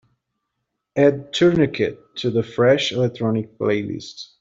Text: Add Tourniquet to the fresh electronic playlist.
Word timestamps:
Add 0.95 1.31
Tourniquet 1.31 1.95
to 2.15 2.31
the 2.31 2.41
fresh 2.41 2.91
electronic 2.91 3.59
playlist. 3.59 4.29